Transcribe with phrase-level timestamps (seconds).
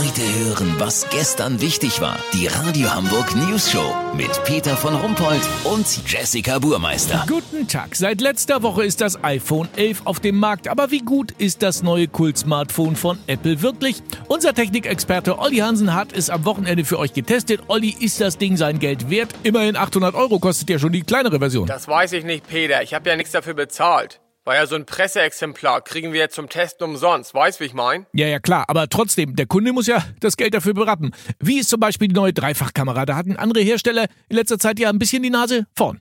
[0.00, 2.18] Heute hören, was gestern wichtig war.
[2.32, 7.26] Die Radio Hamburg News Show mit Peter von Rumpold und Jessica Burmeister.
[7.28, 7.94] Guten Tag.
[7.94, 10.68] Seit letzter Woche ist das iPhone 11 auf dem Markt.
[10.68, 14.02] Aber wie gut ist das neue Kult-Smartphone von Apple wirklich?
[14.26, 17.60] Unser Technikexperte Olli Hansen hat es am Wochenende für euch getestet.
[17.66, 19.34] Olli, ist das Ding sein Geld wert?
[19.42, 21.66] Immerhin 800 Euro kostet ja schon die kleinere Version.
[21.66, 22.82] Das weiß ich nicht, Peter.
[22.82, 24.18] Ich habe ja nichts dafür bezahlt.
[24.44, 27.34] War ja so ein Presseexemplar, kriegen wir jetzt zum Testen umsonst.
[27.34, 28.06] Weißt, wie ich mein?
[28.14, 28.64] Ja, ja, klar.
[28.68, 31.14] Aber trotzdem, der Kunde muss ja das Geld dafür berappen.
[31.38, 33.04] Wie ist zum Beispiel die neue Dreifachkamera?
[33.04, 36.00] Da hatten andere Hersteller in letzter Zeit ja ein bisschen die Nase vorn.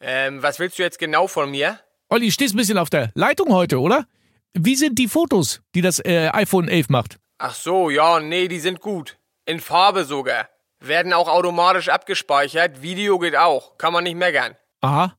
[0.00, 1.78] Ähm, was willst du jetzt genau von mir?
[2.08, 4.06] Olli, stehst ein bisschen auf der Leitung heute, oder?
[4.54, 7.18] Wie sind die Fotos, die das äh, iPhone 11 macht?
[7.38, 9.18] Ach so, ja, nee, die sind gut.
[9.46, 10.48] In Farbe sogar.
[10.80, 12.82] Werden auch automatisch abgespeichert.
[12.82, 13.78] Video geht auch.
[13.78, 14.56] Kann man nicht meckern.
[14.80, 15.16] Aha.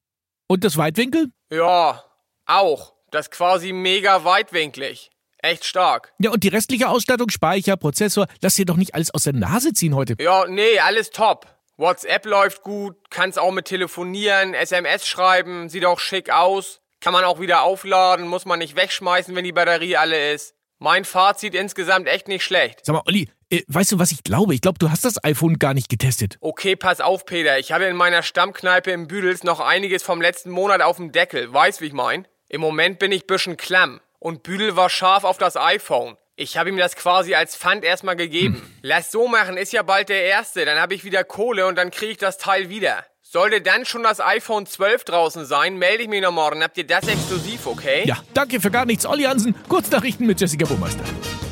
[0.47, 1.31] Und das Weitwinkel?
[1.51, 2.03] Ja,
[2.49, 2.93] auch.
[3.11, 5.11] Das ist quasi mega weitwinklig.
[5.41, 6.13] Echt stark.
[6.19, 9.73] Ja, und die restliche Ausstattung, Speicher, Prozessor, lass dir doch nicht alles aus der Nase
[9.73, 10.15] ziehen heute.
[10.19, 11.47] Ja, nee, alles top.
[11.77, 16.81] WhatsApp läuft gut, kannst auch mit telefonieren, SMS schreiben, sieht auch schick aus.
[16.99, 20.55] Kann man auch wieder aufladen, muss man nicht wegschmeißen, wenn die Batterie alle ist.
[20.77, 22.81] Mein Fazit insgesamt echt nicht schlecht.
[22.83, 24.53] Sag mal, Olli, äh, weißt du, was ich glaube?
[24.53, 26.37] Ich glaube, du hast das iPhone gar nicht getestet.
[26.41, 27.57] Okay, pass auf, Peter.
[27.59, 31.53] Ich habe in meiner Stammkneipe im Büdels noch einiges vom letzten Monat auf dem Deckel.
[31.53, 32.27] Weißt, wie ich mein?
[32.51, 34.01] Im Moment bin ich bisschen klamm.
[34.17, 36.17] Und Büdel war scharf auf das iPhone.
[36.35, 38.55] Ich habe ihm das quasi als Pfand erstmal gegeben.
[38.55, 38.75] Hm.
[38.81, 40.65] Lass so machen, ist ja bald der erste.
[40.65, 43.05] Dann habe ich wieder Kohle und dann kriege ich das Teil wieder.
[43.21, 46.63] Sollte dann schon das iPhone 12 draußen sein, melde ich mich noch morgen.
[46.63, 48.01] Habt ihr das exklusiv, okay?
[48.05, 49.53] Ja, danke für gar nichts, Olli Hansen.
[49.69, 51.03] Kurznachrichten mit Jessica Burmeister.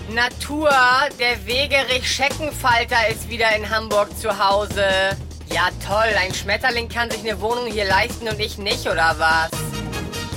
[0.09, 0.71] Natur,
[1.19, 4.83] der Wegerich Scheckenfalter ist wieder in Hamburg zu Hause.
[5.53, 9.76] Ja toll, ein Schmetterling kann sich eine Wohnung hier leisten und ich nicht, oder was?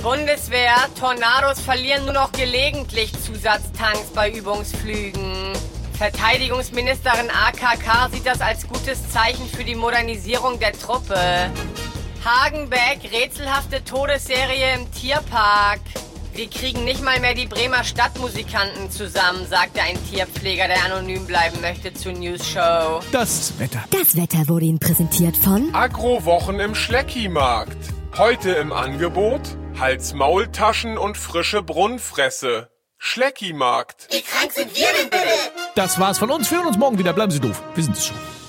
[0.01, 5.53] Bundeswehr, Tornados verlieren nur noch gelegentlich Zusatztanks bei Übungsflügen.
[5.93, 11.51] Verteidigungsministerin AKK sieht das als gutes Zeichen für die Modernisierung der Truppe.
[12.25, 15.81] Hagenbeck, rätselhafte Todesserie im Tierpark.
[16.33, 21.61] Wir kriegen nicht mal mehr die Bremer Stadtmusikanten zusammen, sagte ein Tierpfleger, der anonym bleiben
[21.61, 23.01] möchte, zur News Show.
[23.11, 23.83] Das Wetter.
[23.91, 27.77] Das Wetter wurde Ihnen präsentiert von Agrowochen im Schleckimarkt.
[28.17, 29.41] Heute im Angebot
[29.81, 32.69] Hals-Maultaschen und frische Brunnenfresse.
[32.99, 34.09] Schleckimarkt.
[34.11, 35.23] Wie krank sind wir denn bitte?
[35.73, 36.51] Das war's von uns.
[36.51, 37.13] Wir hören uns morgen wieder.
[37.13, 37.59] Bleiben Sie doof.
[37.73, 38.40] Wir sind es schon.